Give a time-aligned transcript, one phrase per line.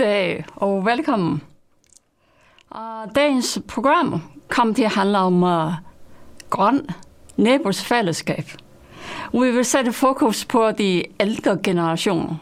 [0.00, 1.42] Goddag og velkommen.
[2.74, 5.72] Uh, dagens program kommer til at handle om uh,
[6.50, 6.86] grøn
[7.36, 8.44] nabos fællesskab.
[9.32, 12.34] Vi vil sætte fokus på de ældre generationer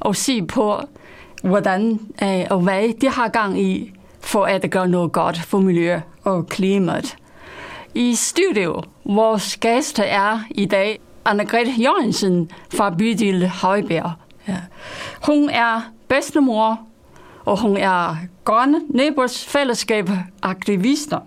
[0.00, 0.80] og se på,
[1.42, 6.00] hvordan uh, og hvad de har gang i for at gøre noget godt for miljø
[6.24, 7.16] og klimaet.
[7.94, 14.12] I studio, vores gæst er i dag Anne-Grethe Jørgensen fra bydel Højbjerg.
[14.48, 14.56] Ja.
[15.26, 16.87] Hun er bedstemor,
[17.48, 20.10] og hun er grønne Neighbors Fællesskab
[20.42, 21.18] aktivister.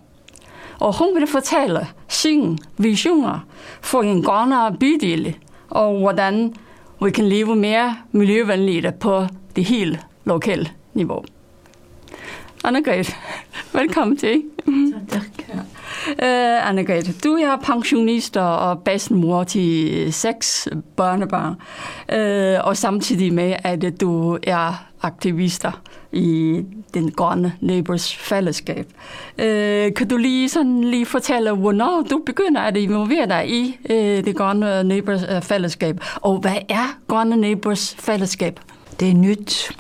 [0.80, 3.46] Og hun vil fortælle sine visioner
[3.82, 5.38] for en grønnere bydel,
[5.70, 6.54] og hvordan
[7.04, 11.24] vi kan leve mere miljøvenligt på det hele lokale niveau.
[12.68, 13.16] Anne-Grethe,
[13.80, 14.44] velkommen til.
[15.10, 15.24] Tak.
[16.08, 21.56] Uh, Anne-Grethe, du er pensionist og bedstemor til seks børnebørn,
[22.14, 26.62] uh, og samtidig med, at du er aktivister i
[26.94, 28.88] den grønne Neighbors fællesskab.
[29.38, 34.26] Øh, kan du lige sådan lige fortælle, hvornår du begynder at involvere dig i øh,
[34.26, 38.60] det grønne Neighbors øh, fællesskab, og hvad er grønne Neighbors fællesskab?
[39.00, 39.78] Det er nyt.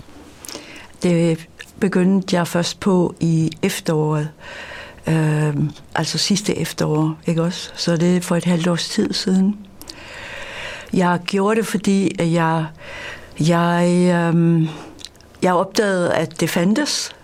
[1.03, 1.47] Det
[1.79, 4.29] begyndte jeg først på i efteråret.
[5.07, 5.55] Øh,
[5.95, 7.71] altså sidste efterår, ikke også?
[7.75, 9.57] Så det er for et halvt års tid siden.
[10.93, 12.65] Jeg gjorde det, fordi jeg,
[13.39, 13.87] jeg,
[14.35, 14.67] øh,
[15.41, 17.15] jeg opdagede, at det fandtes,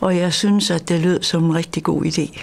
[0.00, 2.40] og jeg synes, at det lød som en rigtig god idé.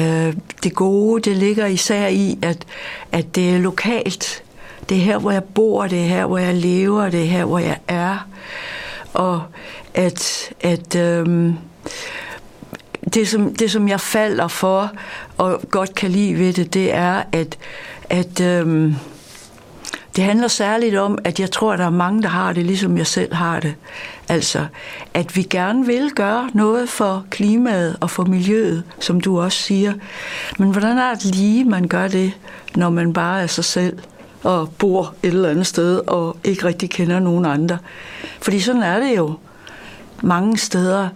[0.00, 2.66] Øh, det gode, det ligger især i, at,
[3.12, 4.42] at det er lokalt.
[4.88, 7.44] Det er her, hvor jeg bor, det er her, hvor jeg lever, det er her,
[7.44, 8.28] hvor jeg er.
[9.12, 9.42] Og
[9.94, 11.56] at, at øhm,
[13.14, 14.90] det, som, det, som jeg falder for
[15.36, 17.58] og godt kan lide ved det, det er, at,
[18.10, 18.94] at øhm,
[20.16, 22.98] det handler særligt om, at jeg tror, at der er mange, der har det, ligesom
[22.98, 23.74] jeg selv har det.
[24.28, 24.66] Altså,
[25.14, 29.92] at vi gerne vil gøre noget for klimaet og for miljøet, som du også siger.
[30.58, 32.32] Men hvordan er det lige, man gør det,
[32.76, 33.98] når man bare er sig selv
[34.42, 37.78] og bor et eller andet sted og ikke rigtig kender nogen andre?
[38.40, 39.34] Fordi sådan er det jo
[40.22, 41.08] mange steder,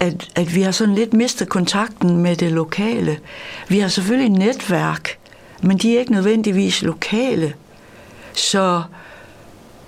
[0.00, 3.18] at, at vi har sådan lidt mistet kontakten med det lokale.
[3.68, 5.18] Vi har selvfølgelig netværk,
[5.62, 7.54] men de er ikke nødvendigvis lokale.
[8.32, 8.82] Så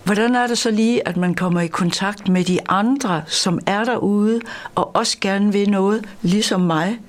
[0.06, 3.84] hvordan er det så lige, at man kommer i kontakt med de andre, som er
[3.84, 4.40] derude,
[4.74, 7.00] og også gerne vil noget, ligesom mig?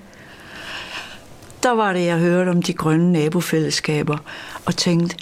[1.64, 4.18] Der var det, jeg hørte om de grønne nabofællesskaber,
[4.66, 5.16] og tænkte,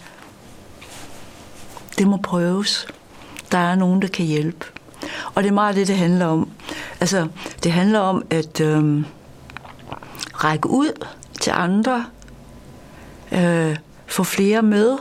[1.98, 2.88] det må prøves.
[3.52, 4.66] Der er nogen, der kan hjælpe.
[5.34, 6.50] Og det er meget det, det handler om.
[7.00, 7.28] Altså,
[7.64, 9.04] det handler om at øh,
[10.34, 11.08] række ud
[11.42, 12.06] til andre,
[13.32, 13.76] øh,
[14.08, 14.98] få flere med,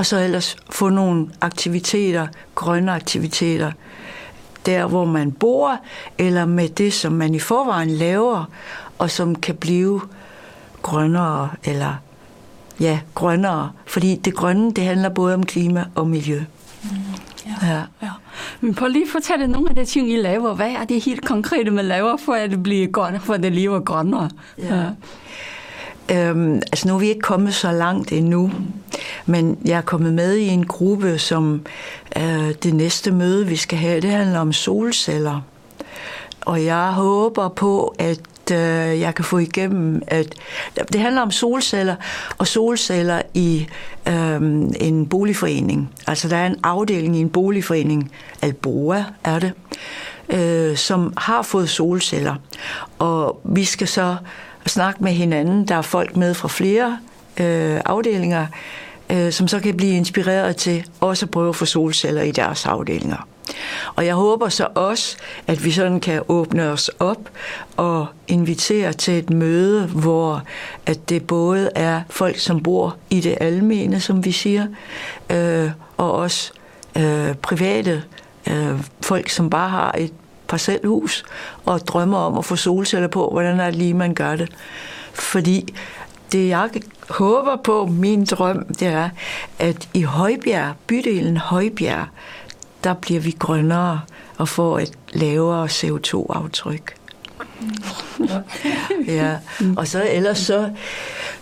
[0.00, 3.72] og så ellers få nogle aktiviteter, grønne aktiviteter,
[4.66, 5.80] der hvor man bor,
[6.18, 8.44] eller med det, som man i forvejen laver,
[8.98, 10.00] og som kan blive
[10.82, 11.94] grønnere, eller
[12.80, 13.72] ja, grønnere.
[13.86, 16.44] Fordi det grønne, det handler både om klima og miljø.
[16.82, 16.90] Mm,
[17.46, 17.66] ja.
[17.68, 17.82] ja.
[18.02, 18.10] ja.
[18.60, 20.54] Men prøv lige at fortælle nogle af de ting, I laver.
[20.54, 23.52] Hvad er det helt konkrete, man laver, for at det bliver godt, for at det
[23.52, 24.30] lever grønnere?
[24.58, 24.76] Ja.
[24.76, 24.86] ja.
[26.10, 28.50] Øhm, altså nu er vi ikke kommet så langt endnu,
[29.26, 31.66] men jeg er kommet med i en gruppe, som
[32.16, 35.40] øh, det næste møde, vi skal have, det handler om solceller.
[36.40, 38.20] Og jeg håber på, at
[38.52, 40.34] øh, jeg kan få igennem, at
[40.92, 41.96] det handler om solceller,
[42.38, 43.66] og solceller i
[44.08, 44.42] øh,
[44.80, 45.90] en boligforening.
[46.06, 48.12] Altså der er en afdeling i en boligforening,
[48.42, 49.52] Alboa er det,
[50.28, 52.34] øh, som har fået solceller.
[52.98, 54.16] Og vi skal så
[54.66, 55.68] snakke med hinanden.
[55.68, 56.98] Der er folk med fra flere
[57.40, 58.46] øh, afdelinger,
[59.10, 62.66] øh, som så kan blive inspireret til også at prøve at få solceller i deres
[62.66, 63.26] afdelinger.
[63.94, 67.30] Og jeg håber så også, at vi sådan kan åbne os op
[67.76, 70.42] og invitere til et møde, hvor
[70.86, 74.66] at det både er folk, som bor i det almene, som vi siger,
[75.30, 76.52] øh, og også
[76.96, 78.02] øh, private
[78.50, 80.12] øh, folk, som bare har et
[80.50, 81.24] parcelhus
[81.64, 84.50] og drømmer om at få solceller på, hvordan er det lige, man gør det.
[85.12, 85.74] Fordi
[86.32, 86.70] det jeg
[87.10, 89.08] håber på, min drøm, det er,
[89.58, 92.06] at i Højbjerg, bydelen Højbjerg,
[92.84, 94.00] der bliver vi grønnere
[94.38, 96.99] og får et lavere CO2-aftryk
[99.06, 99.36] ja,
[99.76, 100.70] og så ellers så,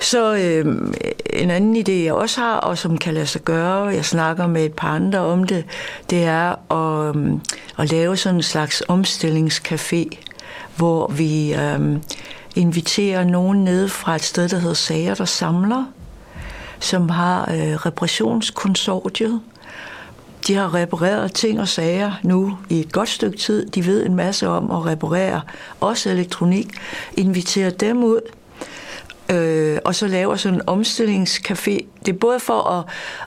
[0.00, 0.92] så øh,
[1.32, 4.64] en anden idé, jeg også har, og som kan lade sig gøre, jeg snakker med
[4.64, 5.64] et par andre om det,
[6.10, 7.32] det er at, øh,
[7.78, 10.04] at lave sådan en slags omstillingscafé,
[10.76, 11.96] hvor vi øh,
[12.56, 15.84] inviterer nogen ned fra et sted, der hedder Sager, der samler,
[16.80, 19.40] som har øh, repressionskonsortiet,
[20.46, 23.66] de har repareret ting og sager nu i et godt stykke tid.
[23.66, 25.40] De ved en masse om at reparere,
[25.80, 26.68] også elektronik.
[27.16, 28.20] Inviterer dem ud,
[29.30, 31.86] øh, og så laver sådan en omstillingscafé.
[32.06, 32.84] Det er både for at,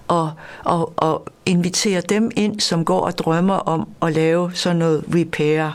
[0.10, 0.28] at,
[0.74, 5.69] at, at invitere dem ind, som går og drømmer om at lave sådan noget repair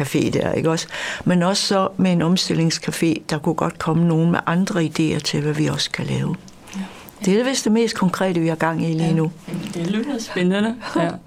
[0.00, 0.86] café der, ikke også?
[1.24, 5.40] Men også så med en omstillingscafé, der kunne godt komme nogen med andre idéer til,
[5.40, 6.34] hvad vi også kan lave.
[7.24, 9.30] Det er vist det mest konkrete, vi har gang i lige nu.
[9.48, 10.74] Ja, det lyder spændende.
[10.96, 11.08] Ja.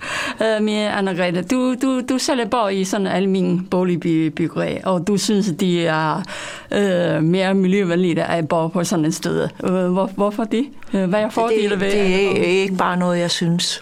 [0.58, 5.18] Uh, men Anna-Grete, du, du, du selv bor i sådan en almindelig boligbyggeri, og du
[5.18, 6.24] synes, at de er
[6.72, 9.50] uh, mere miljøvenlige at bo på sådan et sted.
[9.64, 10.66] Uh, hvor, hvorfor det?
[10.94, 11.94] Uh, hvad er fordele ved det?
[11.94, 13.82] Det er ikke bare noget, jeg synes.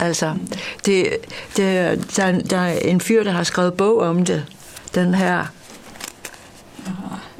[0.00, 0.34] Altså,
[0.86, 1.08] det,
[1.56, 4.44] det, der, der er en fyr, der har skrevet bog om det.
[4.94, 5.44] Den her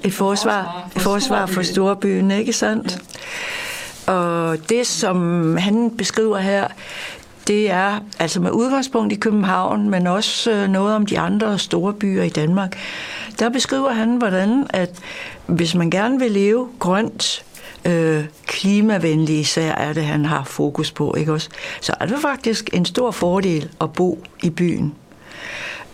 [0.04, 2.92] et forsvar, et forsvar for storbyen, ikke sandt?
[2.92, 2.98] Ja.
[4.06, 6.68] Og det, som han beskriver her,
[7.46, 11.92] det er altså med udgangspunkt i København, men også øh, noget om de andre store
[11.92, 12.78] byer i Danmark.
[13.38, 14.90] Der beskriver han, hvordan at
[15.46, 17.44] hvis man gerne vil leve grønt,
[17.84, 21.48] øh, klimavenlig især er det, han har fokus på, ikke også?
[21.80, 24.94] Så er det faktisk en stor fordel at bo i byen.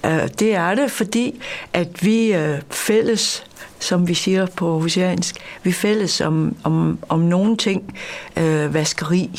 [0.07, 1.41] Øh, det er det, fordi
[1.73, 3.45] at vi øh, fælles
[3.81, 5.37] som vi siger på husiansk.
[5.63, 7.95] Vi fælles om, om, om nogle ting.
[8.37, 9.31] Øh, vaskeri.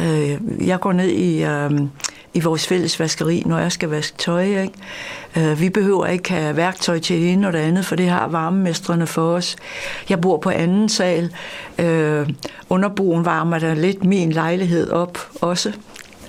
[0.00, 1.70] Øh, jeg går ned i, øh,
[2.34, 4.44] i vores fælles vaskeri, når jeg skal vaske tøj.
[4.44, 4.72] Ikke?
[5.36, 8.28] Øh, vi behøver ikke have værktøj til det ene og det andet, for det har
[8.28, 9.56] varmemestrene for os.
[10.08, 11.32] Jeg bor på anden sal.
[11.78, 12.28] Øh,
[12.68, 15.72] underboen varmer der lidt min lejlighed op også.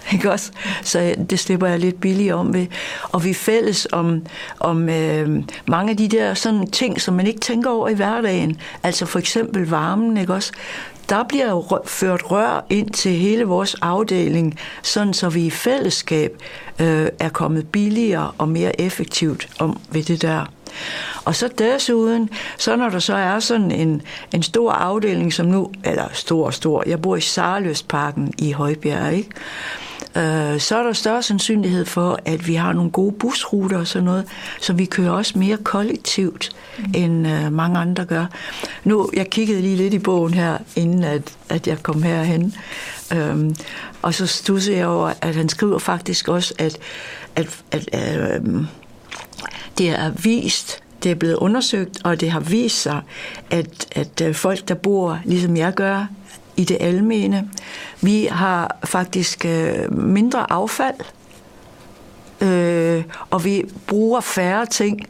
[0.14, 0.52] Ikke også?
[0.84, 2.68] Så øh, det slipper jeg lidt billigere om ved.
[3.12, 4.26] Og vi er fælles om,
[4.60, 8.60] om øh, mange af de der sådan ting, som man ikke tænker over i hverdagen.
[8.84, 10.52] Altså for eksempel varmen, ikke også?
[11.10, 16.42] Der bliver jo ført rør ind til hele vores afdeling, sådan så vi i fællesskab
[16.82, 20.46] øh, er kommet billigere og mere effektivt om ved det der.
[21.26, 24.02] Og så desuden, så når der så er sådan en,
[24.34, 29.30] en stor afdeling som nu, eller stor, stor, jeg bor i Sarløstparken i Højbjerg, ikke?
[30.16, 34.06] Øh, så er der større sandsynlighed for, at vi har nogle gode busruter og sådan
[34.06, 34.26] noget,
[34.62, 36.86] så vi kører også mere kollektivt, mm.
[36.94, 38.26] end øh, mange andre gør.
[38.84, 42.56] Nu, jeg kiggede lige lidt i bogen her, inden at, at jeg kom herhen,
[43.14, 43.56] øhm,
[44.02, 46.78] og så stussede jeg over, at han skriver faktisk også, at,
[47.36, 48.66] at, at øh,
[49.78, 53.02] det er vist, det er blevet undersøgt, og det har vist sig,
[53.50, 56.06] at, at øh, folk, der bor, ligesom jeg gør,
[56.58, 57.50] i det almene.
[58.02, 60.96] Vi har faktisk øh, mindre affald,
[62.42, 65.08] øh, og vi bruger færre ting.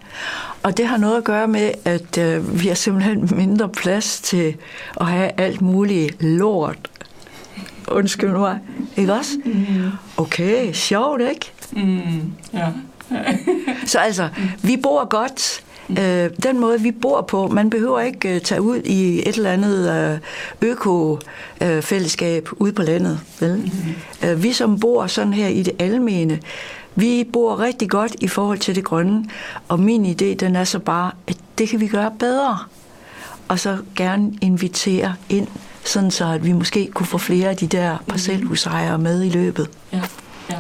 [0.64, 4.56] Og det har noget at gøre med, at øh, vi har simpelthen mindre plads til
[5.00, 6.78] at have alt muligt lort.
[7.88, 8.60] Undskyld mig.
[8.98, 9.32] Ikke også?
[9.46, 9.92] Mm.
[10.18, 11.52] Okay, sjovt, ikke?
[11.72, 12.68] Mm, ja.
[13.86, 14.30] Så altså,
[14.62, 18.78] vi bor godt, Øh, den måde, vi bor på, man behøver ikke øh, tage ud
[18.86, 20.12] i et eller andet
[20.62, 23.20] øh, øko-fællesskab ude på landet.
[23.40, 23.56] Vel?
[23.56, 24.30] Mm-hmm.
[24.30, 26.40] Øh, vi som bor sådan her i det almene,
[26.96, 29.26] vi bor rigtig godt i forhold til det grønne,
[29.68, 32.58] og min idé, den er så bare, at det kan vi gøre bedre.
[33.48, 35.48] Og så gerne invitere ind,
[35.84, 39.70] sådan så at vi måske kunne få flere af de der parcelhusejere med i løbet.
[39.94, 40.02] Ja.
[40.50, 40.56] Ja.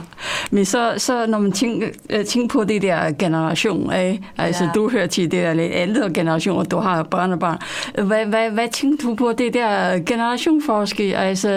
[0.52, 4.70] Men så, så når man tænker, øh, tænker på det der generation af, altså ja.
[4.76, 7.58] du hører til det der lidt ældre generation, du har børn og børn.
[8.08, 11.50] Hvad, hvad, hvad tænker du på det der generationforske, altså,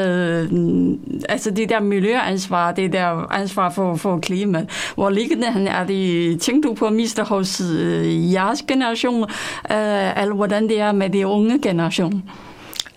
[0.50, 4.68] mm, altså det der miljøansvar, det der ansvar for, for klimaet?
[4.94, 9.22] Hvor liggende er det, tænker du på mister hos øh, jeres generation,
[9.72, 12.22] øh, eller hvordan det er med de unge generation?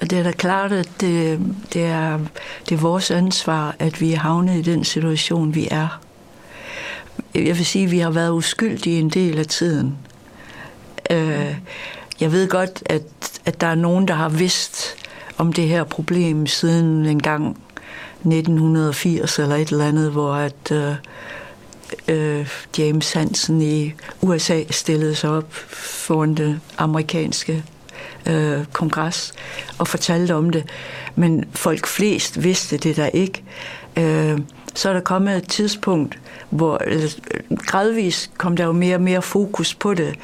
[0.10, 1.40] Det er da klart, at det,
[1.74, 2.20] det, er,
[2.70, 6.02] det er vores ansvar, at vi er havnet i den situation, vi er.
[7.36, 9.98] Jeg vil sige, at vi har været uskyldige en del af tiden.
[11.10, 11.56] Øh,
[12.20, 13.04] jeg ved godt, at,
[13.46, 14.96] at der er nogen, der har vidst
[15.38, 17.58] om det her problem siden en gang
[18.26, 20.96] 1980 eller et eller andet, hvor at uh,
[22.16, 27.64] uh, James Hansen i USA stillede sig op foran det amerikanske
[28.26, 29.34] øh, kongres
[29.78, 30.70] og fortalte om det.
[31.16, 33.44] Men folk flest vidste det der ikke.
[33.98, 34.40] Øh,
[34.76, 37.04] så er der kommet et tidspunkt, hvor øh,
[37.58, 40.16] gradvist kom der jo mere og mere fokus på det.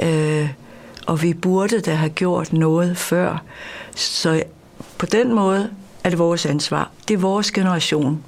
[0.00, 0.48] Øh,
[1.06, 3.42] og vi burde da have gjort noget før.
[3.94, 4.42] Så
[4.98, 5.70] på den måde
[6.04, 6.90] er det vores ansvar.
[7.08, 8.24] Det er vores generation,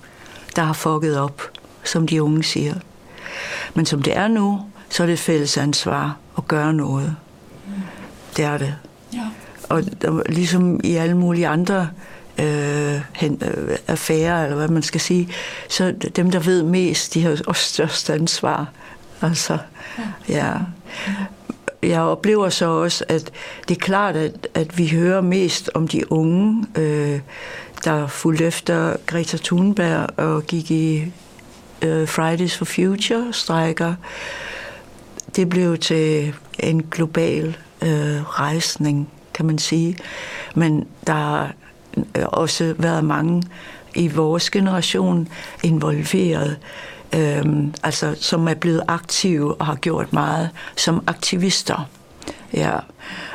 [0.56, 1.42] der har fucket op,
[1.84, 2.74] som de unge siger.
[3.74, 7.16] Men som det er nu, så er det fælles ansvar at gøre noget.
[8.36, 8.74] Det er det.
[9.12, 9.26] Ja.
[9.68, 11.88] Og der, ligesom i alle mulige andre
[12.38, 15.28] øh, hen, øh, affære, eller hvad man skal sige,
[15.68, 18.66] så dem, der ved mest, de har også størst ansvar.
[19.22, 19.58] Altså,
[20.28, 20.52] ja.
[21.82, 23.30] Jeg oplever så også, at
[23.68, 27.20] det er klart, at, at vi hører mest om de unge, øh,
[27.84, 31.12] der fulgte efter Greta Thunberg og gik i
[31.82, 33.94] øh, Fridays for Future strækker.
[35.36, 39.96] Det blev til en global øh, rejsning, kan man sige.
[40.54, 41.54] Men der har
[41.96, 43.42] øh, også været mange
[43.94, 45.28] i vores generation
[45.62, 46.56] involveret,
[47.14, 47.44] øh,
[47.82, 51.88] altså som er blevet aktive og har gjort meget som aktivister.
[52.52, 52.72] Ja.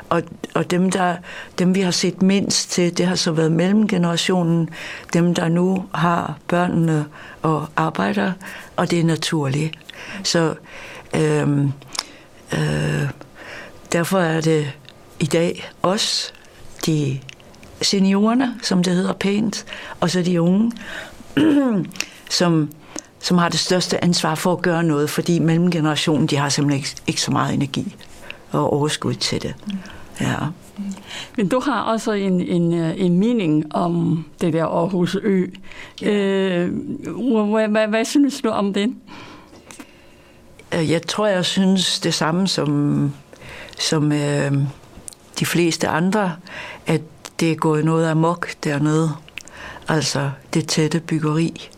[0.09, 0.23] Og,
[0.55, 1.15] og dem, der,
[1.59, 4.69] dem, vi har set mindst til, det har så været mellemgenerationen,
[5.13, 7.05] dem, der nu har børnene
[7.41, 8.31] og arbejder,
[8.75, 9.77] og det er naturligt.
[10.23, 10.55] Så
[11.15, 11.59] øh,
[12.53, 13.09] øh,
[13.95, 14.73] derfor er det
[15.19, 16.33] i dag os,
[16.85, 17.19] de
[17.81, 19.65] seniorerne, som det hedder pænt,
[19.99, 20.71] og så de unge,
[22.29, 22.69] som,
[23.19, 27.01] som har det største ansvar for at gøre noget, fordi mellemgenerationen, de har simpelthen ikke,
[27.07, 27.95] ikke så meget energi
[28.51, 29.55] og overskud til det.
[30.21, 30.35] Ja.
[31.37, 35.47] Men du har også en, en, en mening om det der Aarhus Ø.
[36.01, 36.11] Ja.
[36.11, 36.71] Øh,
[37.51, 38.95] hvad, hvad, hvad synes du om det?
[40.71, 43.11] Jeg tror, jeg synes det samme som,
[43.79, 44.51] som øh,
[45.39, 46.35] de fleste andre,
[46.87, 47.01] at
[47.39, 49.11] det er gået noget amok dernede.
[49.87, 51.69] Altså det tætte byggeri.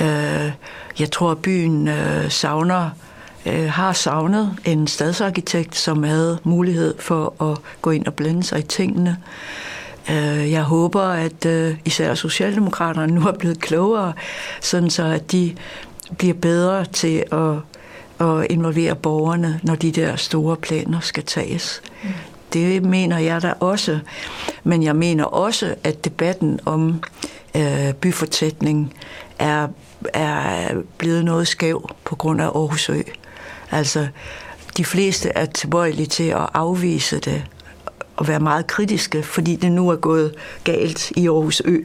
[0.00, 0.52] Øh,
[0.98, 2.90] jeg tror, at byen øh, savner
[3.46, 8.58] øh, har savnet en stadsarkitekt, som havde mulighed for at gå ind og blande sig
[8.58, 9.16] i tingene.
[10.10, 14.12] Øh, jeg håber, at øh, især Socialdemokraterne nu er blevet klogere,
[14.60, 15.54] sådan så at de
[16.18, 17.54] bliver bedre til at,
[18.20, 21.82] at involvere borgerne, når de der store planer skal tages.
[22.52, 23.98] Det mener jeg da også.
[24.64, 27.02] Men jeg mener også, at debatten om
[27.56, 28.94] øh, byfortætning
[29.38, 29.68] er,
[30.14, 33.02] er blevet noget skæv på grund af Aarhus Ø.
[33.70, 34.08] Altså,
[34.76, 37.44] de fleste er tilbøjelige til at afvise det
[38.16, 40.34] og være meget kritiske, fordi det nu er gået
[40.64, 41.82] galt i Aarhus Ø.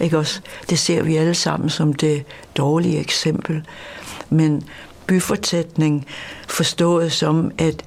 [0.00, 0.40] Ikke også?
[0.70, 2.24] Det ser vi alle sammen som det
[2.56, 3.66] dårlige eksempel.
[4.30, 4.62] Men
[5.08, 6.06] byfortætning
[6.48, 7.82] forstået som, at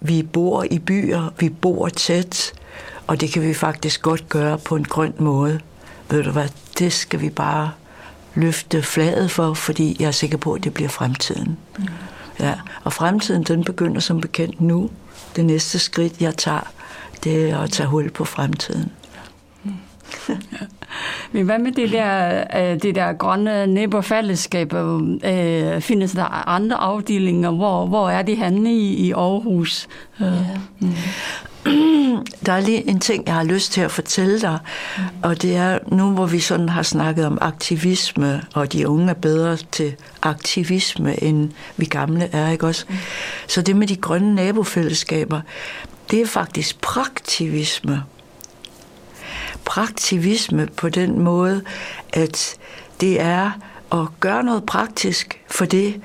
[0.00, 2.52] vi bor i byer, vi bor tæt,
[3.06, 5.60] og det kan vi faktisk godt gøre på en grøn måde.
[6.10, 6.48] Ved du hvad,
[6.78, 7.70] det skal vi bare
[8.34, 11.58] løfte flaget for, fordi jeg er sikker på, at det bliver fremtiden.
[11.78, 11.84] Mm.
[12.40, 14.90] Ja, og fremtiden den begynder som bekendt nu.
[15.36, 16.72] Det næste skridt, jeg tager,
[17.24, 18.92] det er at tage hul på fremtiden.
[20.28, 20.34] ja.
[21.32, 24.72] Men hvad med det der, øh, det der grønne nabofællesskab?
[24.74, 27.50] Øh, findes der andre afdelinger?
[27.50, 29.88] Hvor, hvor er de henne i, i Aarhus?
[30.20, 30.26] Ja.
[30.80, 30.92] Mm.
[32.46, 34.58] Der er lige en ting, jeg har lyst til at fortælle dig,
[34.96, 35.02] mm.
[35.22, 39.14] og det er, nu hvor vi sådan har snakket om aktivisme, og de unge er
[39.14, 42.84] bedre til aktivisme, end vi gamle er, ikke også?
[42.88, 42.94] Mm.
[43.46, 45.40] Så det med de grønne nabofællesskaber,
[46.10, 48.02] det er faktisk praktivisme.
[49.64, 51.62] Praktivisme på den måde,
[52.12, 52.56] at
[53.00, 53.50] det er
[53.92, 56.00] at gøre noget praktisk for det,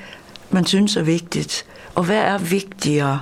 [0.49, 1.65] man synes er vigtigt.
[1.95, 3.21] Og hvad er vigtigere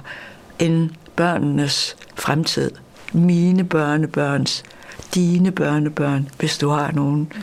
[0.59, 2.71] end børnenes fremtid.
[3.13, 4.63] Mine børnebørns,
[5.15, 7.19] dine børnebørn, hvis du har nogen.
[7.35, 7.41] Mm.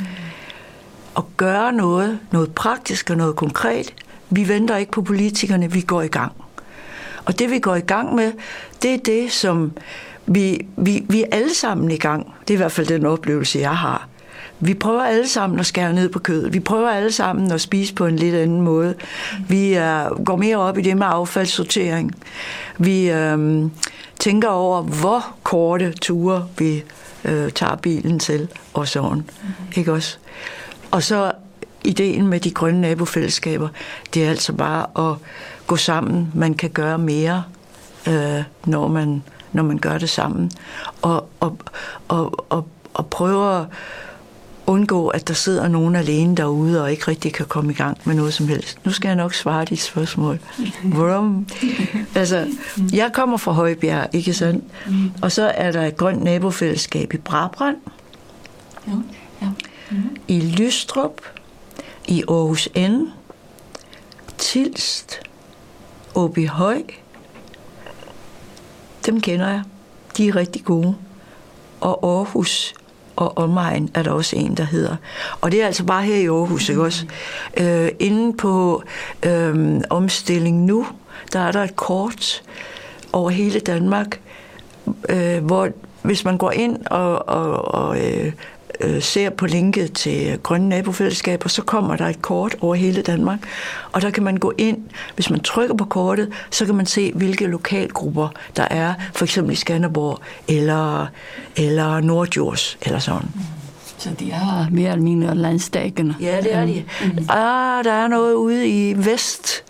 [1.14, 3.94] Og gøre noget, noget praktisk og noget konkret.
[4.30, 6.32] Vi venter ikke på politikerne, vi går i gang.
[7.25, 8.32] Og det vi går i gang med,
[8.82, 9.73] det er det, som
[10.26, 12.34] vi, vi, vi er alle sammen i gang.
[12.40, 14.08] Det er i hvert fald den oplevelse, jeg har.
[14.60, 16.52] Vi prøver alle sammen at skære ned på kødet.
[16.52, 18.94] Vi prøver alle sammen at spise på en lidt anden måde.
[19.48, 22.14] Vi uh, går mere op i det med affaldssortering.
[22.78, 23.70] Vi uh,
[24.18, 26.82] tænker over, hvor korte ture vi
[27.24, 29.10] uh, tager bilen til, og sådan.
[29.12, 29.52] Mm-hmm.
[29.76, 30.16] Ikke også?
[30.90, 31.32] Og så
[31.84, 33.68] ideen med de grønne nabofællesskaber,
[34.14, 35.16] det er altså bare at
[35.66, 36.32] gå sammen.
[36.34, 37.44] Man kan gøre mere,
[38.06, 39.22] uh, når man
[39.52, 40.50] når man gør det sammen.
[41.02, 41.59] Og, og,
[42.09, 43.66] og, og, og prøve at
[44.66, 48.14] undgå, at der sidder nogen alene derude og ikke rigtig kan komme i gang med
[48.14, 48.78] noget som helst.
[48.85, 50.38] Nu skal jeg nok svare dit spørgsmål.
[50.85, 51.47] Vrum.
[52.14, 52.47] altså,
[52.92, 54.64] jeg kommer fra Højbjerg, ikke sandt?
[55.23, 57.76] Og så er der et grønt nabofællesskab i Brabrand,
[58.87, 58.92] ja.
[59.42, 59.49] Ja.
[60.28, 61.21] I Lystrup,
[62.09, 62.95] i Aarhus N,
[64.38, 65.21] Tilst,
[66.14, 66.83] Åby Høj.
[69.07, 69.62] Dem kender jeg.
[70.16, 70.95] De er rigtig gode.
[71.80, 72.75] Og Aarhus
[73.16, 74.97] og omegn er der også en, der hedder.
[75.40, 77.07] Og det er altså bare her i Aarhus, ikke også?
[77.61, 78.83] Øh, inden på
[79.26, 80.87] øh, omstilling nu,
[81.33, 82.42] der er der et kort
[83.12, 84.21] over hele Danmark,
[85.09, 85.69] øh, hvor
[86.02, 88.33] hvis man går ind og, og, og øh,
[88.80, 93.38] øh, ser på linket til Grønne Nabofællesskaber, så kommer der et kort over hele Danmark,
[93.92, 94.78] og der kan man gå ind,
[95.14, 99.52] hvis man trykker på kortet, så kan man se, hvilke lokalgrupper der er, for eksempel
[99.52, 101.06] i Skanderborg eller,
[101.56, 103.28] eller Nordjurs, eller sådan.
[103.98, 106.14] Så de er mere eller mindre landstækkende.
[106.20, 106.84] Ja, det er de.
[107.04, 107.18] Mm.
[107.28, 109.64] Ah, der er noget ude i Vest,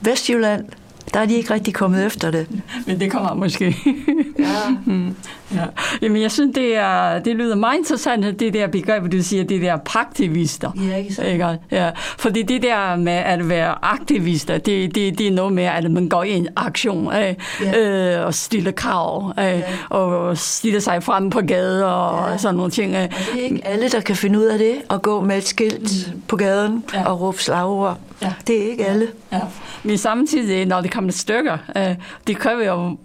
[0.00, 0.64] Vestjylland,
[1.14, 2.46] der er de ikke rigtig kommet efter det.
[2.86, 3.76] Men det kommer måske.
[4.38, 4.68] ja.
[4.86, 5.16] mm.
[5.54, 5.64] Ja.
[6.02, 9.62] Jamen, jeg synes, det, er, det lyder meget interessant, det der begreb, du siger, det
[9.62, 10.70] der praktivister.
[10.90, 11.22] Ja, ikke så?
[11.22, 11.58] Ikke?
[11.70, 11.90] Ja.
[12.18, 16.08] Fordi det der med at være aktivister, det, det, det er noget med, at man
[16.08, 18.18] går i en aktion øh, ja.
[18.18, 19.62] øh, og stiller krav, øh, ja.
[19.90, 22.38] og stiller sig frem på gader og ja.
[22.38, 22.94] sådan nogle ting.
[22.94, 23.02] Øh.
[23.02, 25.46] Og det er ikke alle, der kan finde ud af det, at gå med et
[25.46, 26.20] skilt mm.
[26.28, 27.08] på gaden ja.
[27.08, 27.98] og råbe slagord.
[28.22, 28.32] Ja.
[28.46, 29.08] Det er ikke alle.
[29.32, 29.40] Ja.
[29.82, 31.94] Men samtidig, når det kommer til stykker, øh,
[32.26, 32.96] det kræver jo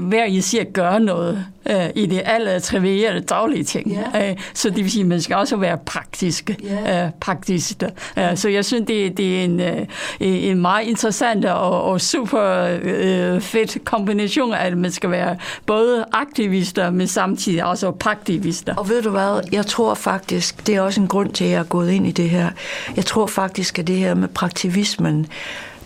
[0.00, 3.98] hver især at gøre noget øh, i det alle trivielle daglige ting.
[4.14, 4.30] Ja.
[4.30, 6.50] Øh, så det vil sige, at man skal også være praktisk.
[6.62, 7.04] Ja.
[7.04, 7.82] Øh, praktisk.
[8.18, 9.86] Øh, så jeg synes, det, det er en, øh,
[10.20, 16.90] en meget interessant og, og super øh, fedt kombination, at man skal være både aktivister,
[16.90, 18.74] men samtidig også praktivister.
[18.74, 21.58] Og ved du hvad, jeg tror faktisk, det er også en grund til, at jeg
[21.58, 22.50] er gået ind i det her.
[22.96, 25.26] Jeg tror faktisk, at det her med praktivismen,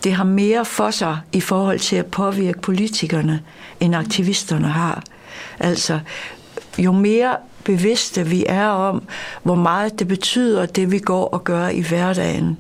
[0.04, 3.40] det har mere for sig i forhold til at påvirke politikerne,
[3.80, 5.02] end aktivisterne har.
[5.60, 6.00] Altså,
[6.78, 9.02] jo mere bevidste vi er om,
[9.42, 12.58] hvor meget det betyder, det vi går og gør i hverdagen,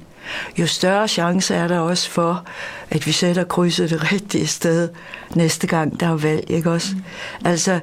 [0.58, 2.44] jo større chance er der også for,
[2.90, 4.88] at vi sætter krydset det rigtige sted
[5.34, 6.94] næste gang, der er valg, ikke også?
[6.94, 7.02] Mm.
[7.46, 7.80] Altså,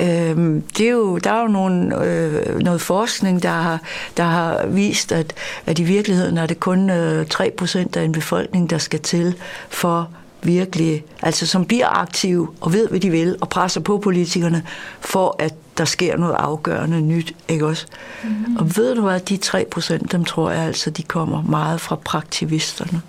[0.00, 3.80] Øhm, det er jo, der er jo nogle, øh, noget forskning, der har,
[4.16, 5.34] der har vist, at,
[5.66, 9.34] at i virkeligheden er det kun øh, 3% af en befolkning, der skal til
[9.68, 10.10] for
[10.42, 14.62] virkelig, altså som bliver aktiv og ved, hvad de vil, og presser på politikerne,
[15.00, 17.86] for at der sker noget afgørende nyt, ikke også?
[18.24, 18.56] Mm-hmm.
[18.56, 23.02] Og ved du hvad, de 3%, dem tror jeg altså, de kommer meget fra praktivisterne.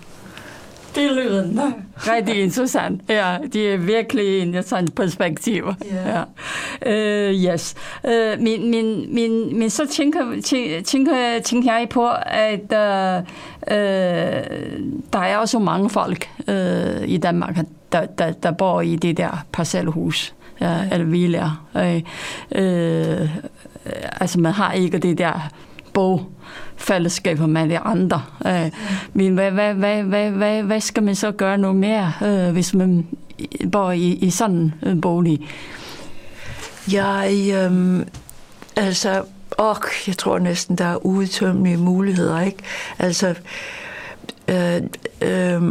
[0.94, 3.02] Det lyder rigtig interessant.
[3.08, 5.74] Ja, det er virkelig interessant perspektiv.
[5.94, 6.24] Yeah.
[6.84, 7.28] Ja.
[7.28, 7.74] Uh, yes.
[8.04, 8.10] Uh,
[8.42, 10.20] men, men, men, men så tænker,
[10.84, 13.24] tænker, tænker jeg på, at uh,
[13.66, 13.76] uh,
[15.12, 17.58] der er også mange folk uh, i Danmark,
[17.92, 21.66] der, der, der bor i det der parcelhus ja, eller villaer.
[21.74, 23.28] Uh, uh,
[24.20, 25.50] altså man har ikke det der
[26.82, 28.22] bogfællesskaber med de andre.
[28.46, 28.70] Øh,
[29.12, 32.74] men hvad, hvad, hvad, hvad, hvad, hvad skal man så gøre noget mere, øh, hvis
[32.74, 33.06] man
[33.72, 35.48] bor i, i sådan en bolig?
[36.92, 38.06] Jeg, øh,
[38.76, 39.22] altså,
[39.58, 42.58] åh, jeg tror næsten, der er udtømmelige muligheder, ikke?
[42.98, 43.34] Altså,
[44.48, 44.76] øh,
[45.20, 45.62] øh,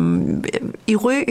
[0.88, 1.24] i Ry,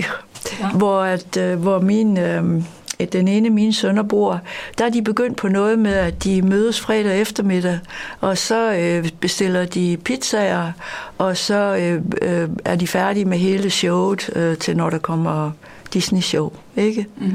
[0.61, 0.71] ja.
[0.75, 2.19] hvor, at, øh, hvor min...
[2.19, 2.63] Øh,
[3.05, 4.41] den ene af mine sønner bor,
[4.79, 7.79] der er de begyndt på noget med, at de mødes fredag eftermiddag,
[8.21, 10.73] og så øh, bestiller de pizzaer,
[11.19, 15.51] og så øh, øh, er de færdige med hele showet øh, til, når der kommer
[15.95, 17.07] Disney-show, ikke?
[17.17, 17.33] Mm.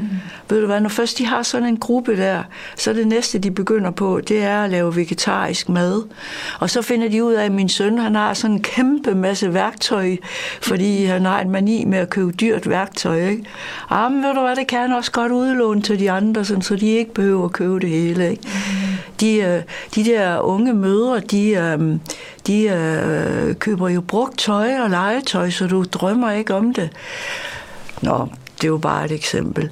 [0.48, 2.42] Ved du hvad, når først de har sådan en gruppe der,
[2.76, 6.02] så det næste, de begynder på, det er at lave vegetarisk mad.
[6.60, 9.54] Og så finder de ud af, at min søn, han har sådan en kæmpe masse
[9.54, 10.16] værktøj,
[10.62, 13.44] fordi han har en mani med at købe dyrt værktøj, ikke?
[13.90, 16.76] Jamen, ved du hvad, det kan han også godt udlåne til de andre, sådan, så
[16.76, 18.42] de ikke behøver at købe det hele, ikke?
[18.44, 18.96] Mm.
[19.20, 19.62] De, øh,
[19.94, 21.98] de der unge mødre, de, øh,
[22.46, 26.90] de øh, køber jo brugt tøj og legetøj, så du drømmer ikke om det.
[28.02, 29.70] Nå, det er jo bare et eksempel.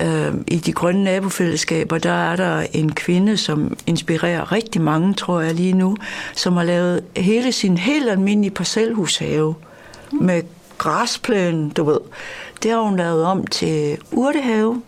[0.00, 0.06] Mm.
[0.06, 5.40] Øh, I de grønne nabofællesskaber, der er der en kvinde, som inspirerer rigtig mange, tror
[5.40, 5.96] jeg lige nu,
[6.34, 9.54] som har lavet hele sin helt almindelige parcelhushave
[10.12, 10.22] mm.
[10.22, 10.42] med
[10.78, 12.00] græsplænen, du ved.
[12.62, 14.82] Det har hun lavet om til urtehave.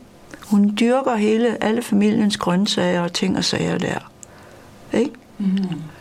[0.44, 4.10] Hun dyrker hele, alle familiens grøntsager og ting og sager der.
[4.92, 5.10] Ikke?
[5.38, 5.56] Mm.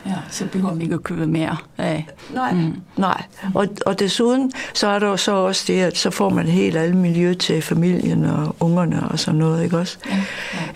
[0.06, 2.08] Ja, så behøver man ikke at købe mere af.
[2.34, 2.76] Nej, mm.
[2.98, 3.24] nej.
[3.54, 6.78] Og, og desuden, så er der jo så også det, at så får man helt
[6.78, 9.98] alle miljø til familien og ungerne og sådan noget, ikke også?
[10.10, 10.24] Ja,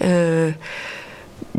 [0.08, 0.45] ja.
[0.48, 0.54] Øh,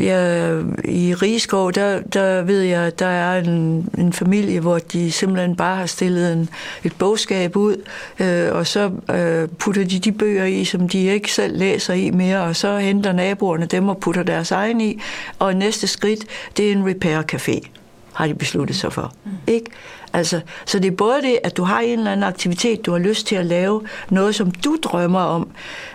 [0.01, 0.51] Ja,
[0.85, 5.57] I Rigskov, der, der ved jeg, at der er en, en familie, hvor de simpelthen
[5.57, 6.49] bare har stillet en,
[6.85, 7.77] et bogskab ud,
[8.21, 12.11] øh, og så øh, putter de de bøger i, som de ikke selv læser i
[12.11, 15.01] mere, og så henter naboerne dem og putter deres egen i,
[15.39, 16.25] og næste skridt,
[16.57, 17.69] det er en repair café,
[18.13, 19.15] har de besluttet sig for.
[19.25, 19.31] Mm.
[19.47, 19.71] Ikke?
[20.13, 22.99] Altså, så det er både det, at du har en eller anden aktivitet, du har
[22.99, 25.49] lyst til at lave, noget som du drømmer om,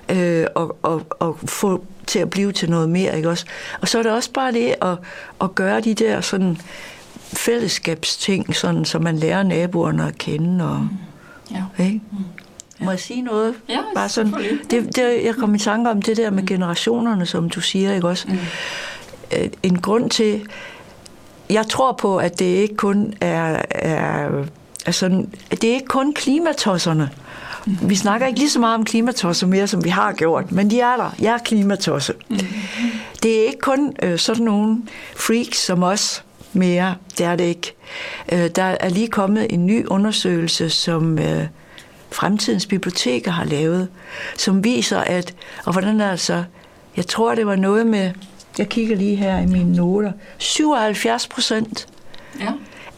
[0.10, 3.46] øh, og, og, og få til at blive til noget mere, ikke også?
[3.82, 4.98] Og så er det også bare det at,
[5.41, 6.58] at gøre de der sådan
[7.34, 10.65] fællesskabsting, sådan, så man lærer naboerne at kende.
[10.65, 11.56] Og, mm.
[11.78, 11.84] ja.
[11.84, 12.02] Ikke?
[12.12, 12.18] Mm.
[12.80, 12.86] Ja.
[12.86, 13.56] Må jeg sige noget?
[13.70, 14.34] Ja, Bare sådan,
[14.72, 16.48] det, det, jeg kom i tanke om det der med mm.
[16.48, 18.26] generationerne, som du siger, ikke også?
[18.28, 18.38] Mm.
[19.38, 20.48] Øh, en grund til,
[21.50, 24.30] jeg tror på, at det ikke kun er, er
[24.86, 27.10] altså, det er ikke kun klimatosserne.
[27.65, 30.80] Vi snakker ikke lige så meget om klimatosser mere, som vi har gjort, men de
[30.80, 31.15] er der.
[31.19, 32.13] Jeg er klimatosser.
[33.23, 34.78] Det er ikke kun øh, sådan nogle
[35.15, 36.23] freaks som os
[36.54, 36.95] mere.
[37.17, 37.73] Det er det ikke.
[38.32, 41.43] Øh, der er lige kommet en ny undersøgelse, som øh,
[42.12, 43.88] Fremtidens Biblioteker har lavet,
[44.38, 45.34] som viser, at,
[45.65, 46.43] og hvordan er det så,
[46.97, 48.12] jeg tror, det var noget med,
[48.58, 51.88] jeg kigger lige her i mine noter, 77 procent
[52.39, 52.51] Ja.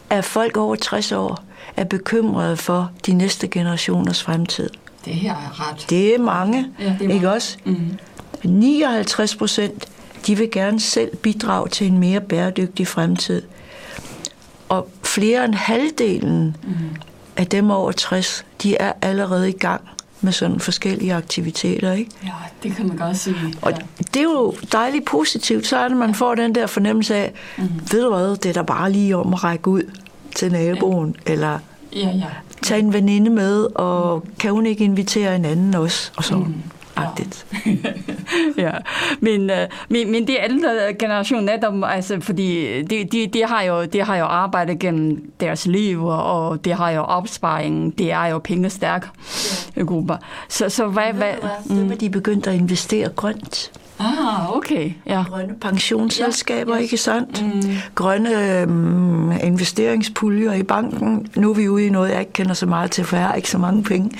[0.10, 1.44] af folk over 60 år
[1.78, 4.70] er bekymrede for de næste generationers fremtid.
[5.06, 5.86] Det her er ret.
[5.90, 7.32] Det er mange, Ja, det er ikke mange.
[7.32, 7.58] også?
[7.66, 7.78] Mm.
[8.44, 9.86] 59 procent,
[10.28, 13.42] de vil gerne selv bidrage til en mere bæredygtig fremtid.
[14.70, 16.70] Og flere end halvdelen Mm.
[17.38, 19.82] af dem over 60, de er allerede i gang
[20.22, 22.12] med sådan forskellige aktiviteter, ikke?
[22.24, 22.30] Ja,
[22.64, 23.36] det kan man godt sige.
[23.62, 23.78] Og Ja.
[24.14, 27.64] det er jo dejligt positivt, så er det, man får den der fornemmelse af, Mm.
[27.92, 29.84] ved du hvad, det er da bare lige om at række ud
[30.38, 31.60] til naboen, eller
[31.96, 32.26] Ja, ja.
[32.64, 36.44] tage en veninde med, og kan hun ikke invitere en anden også, og sådan.
[36.44, 36.54] Mm.
[36.98, 37.02] Ja.
[37.04, 37.46] Agtigt.
[38.66, 38.72] ja,
[39.20, 40.70] men, øh, men, men de ældre
[41.00, 45.66] generation netop, altså, fordi de, de, de, har jo, de har jo arbejdet gennem deres
[45.66, 49.08] liv, og de har jo opsparing, det er jo pengestærke
[49.86, 50.18] grupper.
[50.50, 51.34] Så, så hvad, hvad,
[51.70, 51.88] Mm.
[51.88, 53.72] Hvad de begyndt at investere grønt.
[54.00, 55.24] Ah, okay, ja.
[55.24, 56.92] Grønne pensionsselskaber, Ja, ja, yes.
[56.92, 57.42] ikke sandt?
[57.66, 57.72] Mm.
[57.96, 61.28] Grønne øhm, investeringspuljer i banken.
[61.36, 63.34] Nu er vi ude i noget, jeg ikke kender så meget til, for jeg har
[63.34, 64.12] ikke så mange penge.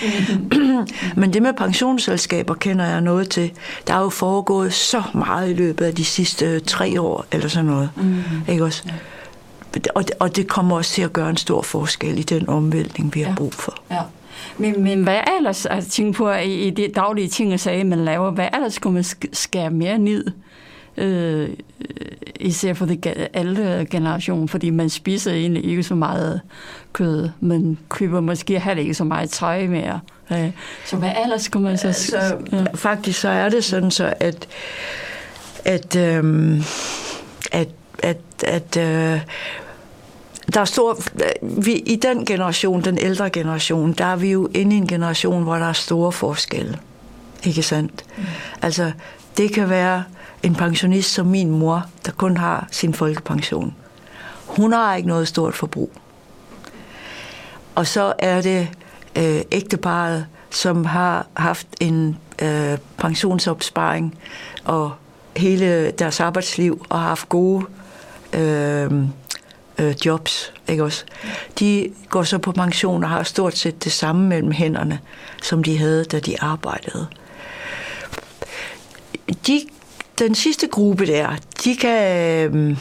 [1.16, 3.52] Men det med pensionsselskaber kender jeg noget til.
[3.88, 7.66] Der er jo foregået så meget i løbet af de sidste tre år, eller sådan
[7.66, 7.90] noget.
[7.96, 8.24] Mm.
[8.48, 8.84] Ikke også?
[9.96, 13.16] Og det, og det kommer også til at gøre en stor forskel i den omvæltning,
[13.16, 13.36] vi har Ja.
[13.36, 13.74] brug for.
[13.92, 14.00] Ja.
[14.58, 18.06] Men, men hvad ellers, altså tænk på i, i de daglige ting og sager, man
[18.06, 20.26] laver, hvad ellers skulle man sk- skære mere ned?
[20.98, 21.50] Øh,
[22.40, 26.42] især for det ældre generation, fordi man spiser egentlig ikke så meget
[26.94, 30.00] kød, men køber måske heller ikke så meget tøj mere.
[30.32, 30.52] Øh,
[30.86, 31.88] så hvad ellers skulle man så...
[31.88, 32.64] Altså, ja.
[32.76, 34.48] faktisk så er det sådan så, at,
[35.66, 36.62] at, øhm,
[37.52, 37.70] at,
[38.04, 39.22] at, at øh,
[40.54, 40.98] der er stor,
[41.42, 45.44] vi, i den generation, den ældre generation, der er vi jo inde i en generation,
[45.44, 46.80] hvor der er store forskelle.
[47.44, 48.06] Ikke sandt?
[48.18, 48.24] Mm.
[48.62, 48.92] Altså,
[49.38, 50.04] det kan være
[50.44, 53.76] en pensionist som min mor, der kun har sin folkepension.
[54.46, 55.92] Hun har ikke noget stort forbrug.
[57.76, 58.68] Og så er det
[59.16, 64.18] øh, ægteparet, som har haft en øh, pensionsopsparing
[64.64, 64.92] og
[65.38, 67.66] hele deres arbejdsliv og har haft gode
[68.34, 68.92] øh,
[69.80, 71.04] øh, jobs, ikke også?
[71.60, 75.00] De går så på pension og har stort set det samme mellem hænderne,
[75.44, 77.08] som de havde, da de arbejdede.
[79.48, 79.62] De,
[80.20, 82.78] den sidste gruppe der, de kan, øh,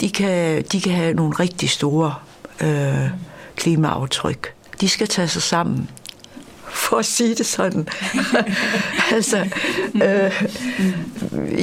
[0.00, 2.14] de kan, de kan have nogle rigtig store
[2.60, 3.10] øh,
[3.56, 4.54] klimaaftryk.
[4.80, 5.88] De skal tage sig sammen
[6.72, 7.88] for at sige det sådan.
[9.14, 9.38] altså,
[9.94, 10.44] øh,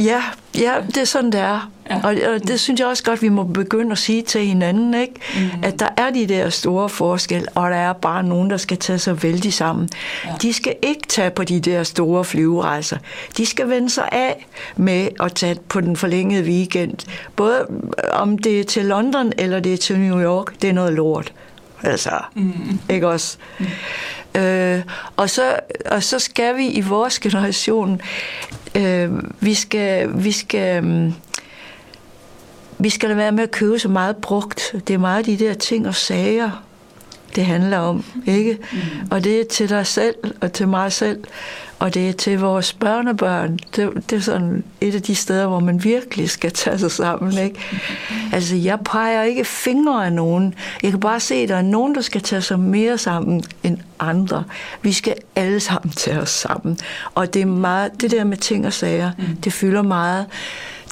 [0.06, 0.24] ja,
[0.56, 1.72] ja, det er sådan, det er.
[1.90, 1.96] Ja.
[2.04, 5.14] Og, og det synes jeg også godt, vi må begynde at sige til hinanden, ikke?
[5.36, 5.64] Mm.
[5.64, 9.00] at der er de der store forskelle, og der er bare nogen, der skal tage
[9.00, 9.90] sig vældig sammen.
[10.26, 10.30] Ja.
[10.42, 12.98] De skal ikke tage på de der store flyverejser.
[13.38, 16.94] De skal vende sig af med at tage på den forlængede weekend.
[17.36, 17.66] Både
[18.12, 21.34] om det er til London eller det er til New York, det er noget lort.
[21.84, 22.80] Altså, Mm.
[22.90, 23.38] ikke også?
[23.60, 23.66] Mm.
[24.40, 24.82] Øh,
[25.16, 28.02] og, så, og så skal vi i vores generation,
[28.76, 31.14] øh, vi skal, vi skal, mm,
[32.78, 34.76] vi skal lade være med at købe så meget brugt.
[34.88, 36.64] Det er meget de der ting og sager,
[37.36, 38.58] det handler om, ikke?
[38.72, 38.80] Mm.
[39.12, 41.24] Og det er til dig selv og til mig selv,
[41.80, 43.60] og det er til vores børnebørn.
[43.76, 47.38] Det, det er sådan et af de steder, hvor man virkelig skal tage sig sammen,
[47.38, 47.60] ikke?
[48.34, 50.56] Altså, jeg peger ikke fingre af nogen.
[50.84, 53.78] Jeg kan bare se, at der er nogen, der skal tage sig mere sammen end
[54.00, 54.44] andre.
[54.82, 56.78] Vi skal alle sammen tage os sammen.
[57.16, 59.36] Og det er meget, det der med ting og sager, Mm.
[59.36, 60.26] det fylder meget.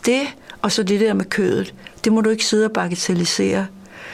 [0.05, 0.21] Det,
[0.61, 1.73] og så det der med kødet,
[2.03, 3.65] det må du ikke sidde og bagatellisere.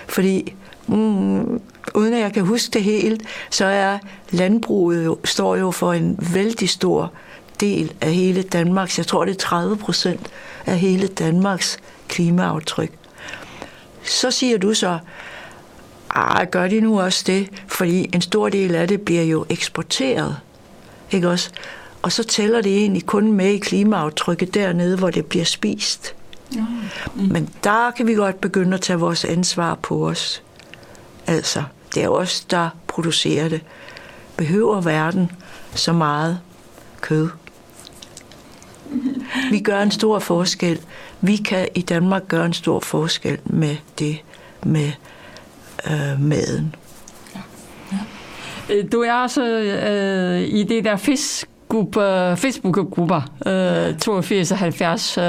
[0.08, 0.54] Fordi
[0.88, 1.62] mm,
[1.94, 3.98] uden at jeg kan huske det helt, så er
[4.32, 7.12] landbruget jo, står jo for en vældig stor
[7.60, 10.28] del af hele Danmarks, jeg tror det er 30 procent
[10.66, 11.78] af hele Danmarks
[12.08, 12.92] klimaaftryk.
[14.04, 15.00] Så siger du så,
[16.10, 17.50] ah, gør de nu også det?
[17.68, 20.38] Fordi en stor del af det bliver jo eksporteret,
[21.12, 21.50] ikke også?
[22.02, 26.16] Og så tæller det egentlig kun med i klimaaftrykket dernede, hvor det bliver spist.
[26.56, 26.64] Mm.
[27.16, 30.44] Men der kan vi godt begynde at tage vores ansvar på os.
[31.28, 31.64] Altså,
[31.96, 33.62] det er os, der producerer det.
[34.38, 35.32] Behøver verden
[35.76, 36.40] så meget
[37.02, 37.30] kød?
[39.52, 40.80] Vi gør en stor forskel
[41.26, 44.18] vi kan i Danmark gøre en stor forskel med det,
[44.64, 44.92] med
[45.88, 46.76] øh, maden.
[47.34, 47.98] ja
[48.70, 51.50] øh, du er også øh, i det der fisk
[52.36, 55.24] Facebook-grupper, øh, 82 og 70 øh,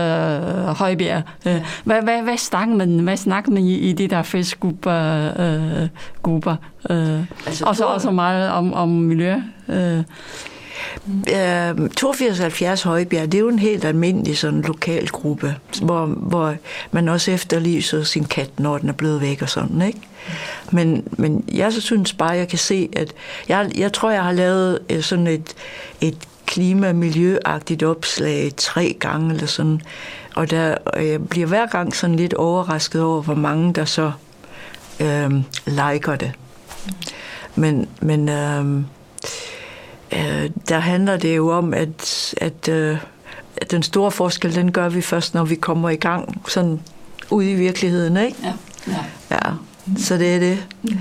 [0.66, 1.22] Højbjerg.
[1.46, 6.56] Øh, hvad, hvad, hvad snakker man, hvad snakker man i, i de der Facebook-grupper?
[6.90, 9.34] Øh, øh, altså, og så også meget om, om miljø.
[9.68, 10.02] Øh.
[11.08, 16.54] Uh, 8270 Højbjerg, det er jo en helt almindelig sådan lokal gruppe, hvor, hvor
[16.90, 20.00] man også efterlyser sin kat, når den er blevet væk og sådan, ikke?
[20.70, 23.12] Men, men jeg så synes bare, jeg kan se, at
[23.48, 25.54] jeg, jeg tror, jeg har lavet sådan et,
[26.00, 26.16] et
[26.54, 29.80] klima-miljøagtigt opslag tre gange eller sådan.
[30.36, 34.12] Og, der, og jeg bliver hver gang sådan lidt overrasket over, hvor mange der så
[35.00, 35.30] øh,
[35.66, 36.32] liker det.
[37.54, 38.76] Men, men øh,
[40.12, 42.98] øh, der handler det jo om, at, at, øh,
[43.56, 46.80] at den store forskel, den gør vi først, når vi kommer i gang sådan
[47.30, 48.36] ude i virkeligheden, ikke?
[48.42, 48.52] Ja.
[48.88, 49.04] Ja.
[49.30, 49.52] ja.
[49.98, 50.66] Så det er det.
[50.82, 51.00] Mm-hmm.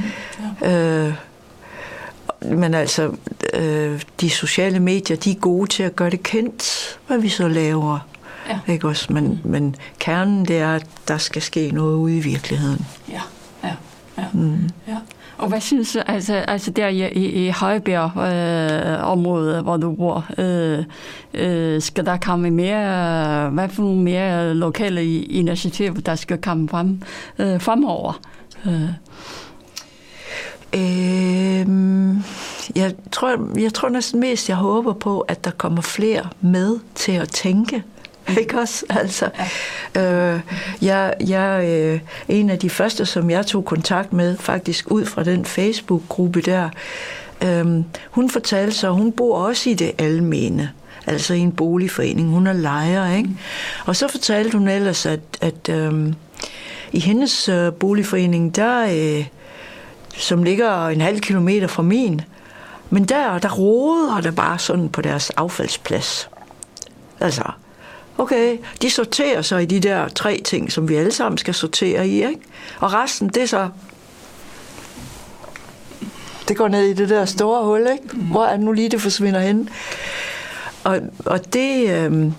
[0.62, 1.08] Ja.
[1.08, 1.14] Øh,
[2.46, 3.12] men altså,
[3.54, 7.48] øh, de sociale medier, de er gode til at gøre det kendt, hvad vi så
[7.48, 8.00] laver.
[8.50, 8.74] Ja.
[8.74, 9.14] Ikke også?
[9.14, 12.86] Men, men kernen, det er, at der skal ske noget ude i virkeligheden.
[13.10, 13.22] Ja,
[13.64, 13.76] ja,
[14.18, 14.26] ja.
[14.34, 14.70] Mm.
[14.88, 14.98] ja.
[15.38, 19.96] Og hvad synes du, altså, altså der i, i, i Højbjerg øh, området, hvor du
[19.96, 20.84] bor, øh,
[21.34, 27.02] øh, skal der komme mere, hvad for nogle mere lokale initiativer, der skal komme frem
[27.40, 28.20] øh, fremover?
[28.66, 28.90] Øh.
[30.76, 31.68] Øh,
[32.76, 37.12] jeg, tror, jeg tror næsten mest, jeg håber på, at der kommer flere med til
[37.12, 37.84] at tænke.
[38.40, 38.86] Ikke også?
[38.90, 39.30] Altså,
[39.98, 40.40] øh,
[40.82, 45.24] jeg, jeg, øh, en af de første, som jeg tog kontakt med, faktisk ud fra
[45.24, 46.70] den Facebook-gruppe der,
[47.44, 47.66] øh,
[48.12, 50.72] hun fortalte sig, at hun bor også i det almene
[51.08, 52.30] altså i en boligforening.
[52.30, 53.30] Hun er lejer, ikke?
[53.86, 56.14] Og så fortalte hun ellers, at, at øh,
[56.92, 59.26] i hendes øh, boligforening, der, øh,
[60.18, 62.22] som ligger en halv kilometer fra min.
[62.90, 66.30] Men der, der roder det bare sådan på deres affaldsplads.
[67.20, 67.44] Altså,
[68.18, 72.08] okay, de sorterer så i de der tre ting, som vi alle sammen skal sortere
[72.08, 72.40] i, ikke?
[72.80, 73.70] Og resten, det er så...
[76.48, 78.16] Det går ned i det der store hul, ikke?
[78.16, 79.70] Hvor er det nu lige, det forsvinder hen?
[80.84, 82.32] Og, og det, øh,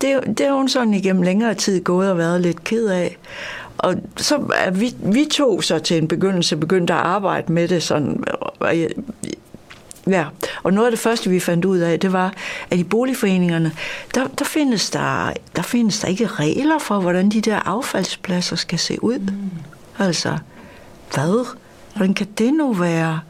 [0.00, 3.16] det, det er hun sådan igennem længere tid gået og været lidt ked af.
[3.78, 7.82] Og så er vi, vi to så til en begyndelse begyndte at arbejde med det
[7.82, 8.24] sådan.
[10.06, 10.24] Ja,
[10.62, 12.32] og noget af det første, vi fandt ud af, det var,
[12.70, 13.72] at i boligforeningerne,
[14.14, 18.78] der, der, findes, der, der findes der ikke regler for, hvordan de der affaldspladser skal
[18.78, 19.18] se ud.
[19.18, 19.50] Mm.
[19.98, 20.38] Altså,
[21.14, 21.46] hvad?
[21.96, 23.20] Hvordan kan det nu være?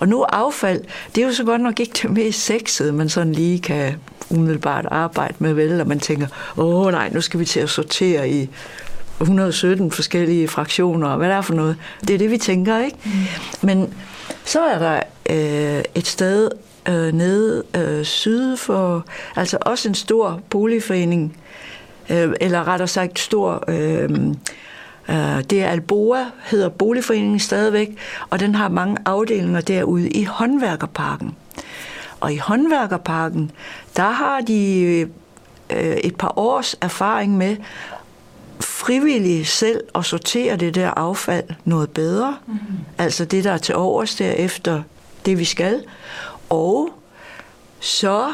[0.00, 0.80] Og nu affald,
[1.14, 3.94] det er jo så godt nok ikke det mest sexede, man sådan lige kan
[4.30, 5.80] umiddelbart arbejde med, vel?
[5.80, 8.48] Og man tænker, åh nej, nu skal vi til at sortere i
[9.20, 11.76] 117 forskellige fraktioner, og hvad der er for noget.
[12.00, 12.96] Det er det, vi tænker, ikke?
[13.04, 13.10] Mm.
[13.66, 13.94] Men
[14.44, 15.00] så er der
[15.30, 16.50] øh, et sted
[16.88, 19.04] øh, nede øh, syd for,
[19.36, 21.36] altså også en stor boligforening,
[22.10, 24.10] øh, eller rettere sagt stor, øh,
[25.08, 27.98] øh, det er Alboa, hedder boligforeningen stadigvæk,
[28.30, 31.36] og den har mange afdelinger derude i håndværkerparken.
[32.20, 33.50] Og i håndværkerparken,
[33.96, 34.80] der har de
[35.70, 37.56] øh, et par års erfaring med
[38.60, 42.36] frivillige selv at sortere det der affald noget bedre.
[42.46, 42.78] Mm-hmm.
[42.98, 44.82] Altså det, der er til overs derefter
[45.26, 45.84] det, vi skal.
[46.48, 46.90] Og
[47.80, 48.32] så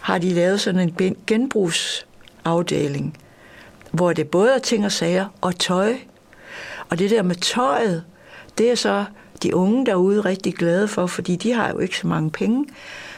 [0.00, 3.18] har de lavet sådan en genbrugsafdeling,
[3.90, 5.96] hvor det både er ting og sager og tøj.
[6.88, 8.04] Og det der med tøjet,
[8.58, 9.04] det er så
[9.42, 12.66] de unge derude rigtig glade for, fordi de har jo ikke så mange penge.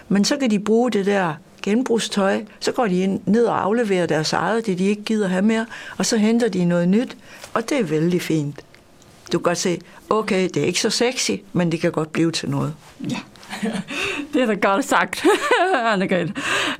[0.08, 4.06] Men så kan de bruge det der genbrugstøj, så går de ind, ned og afleverer
[4.06, 5.66] deres eget, det de ikke gider have mere,
[5.98, 7.16] og så henter de noget nyt,
[7.54, 8.60] og det er vældig fint.
[9.32, 9.78] Du kan godt se,
[10.10, 12.74] okay, det er ikke så sexy, men det kan godt blive til noget.
[13.10, 13.18] Ja.
[14.34, 15.24] Det er da godt sagt,
[15.92, 16.32] Anne-Grethe.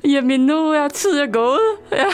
[0.03, 1.59] Jamen, nu er tiden gået.
[1.91, 2.05] Ja.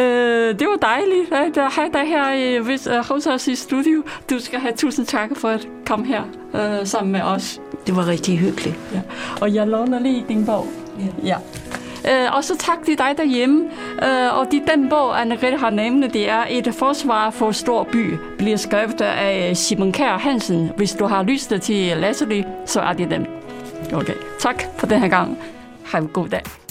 [0.00, 4.02] Øh, det var dejligt at have dig her øh, hos os i studio.
[4.30, 6.22] Du skal have tusind tak for at komme her
[6.54, 7.60] øh, sammen med os.
[7.86, 8.76] Det var rigtig hyggeligt.
[8.94, 9.00] Ja.
[9.40, 10.66] Og jeg låner lige din bog.
[10.98, 11.28] Ja.
[11.28, 11.36] ja.
[12.08, 13.64] Øh, og så tak til dig derhjemme.
[14.02, 18.14] Øh, og de, den bog, Anne-Grethe har nævnt, det er Et forsvar for stor by,
[18.38, 20.70] bliver skrevet af øh, Simon Kær Hansen.
[20.76, 23.26] Hvis du har lyst til at læse det, så er det dem.
[23.92, 25.38] Okay, tak for den her gang.
[25.84, 26.65] Ha' en god dag.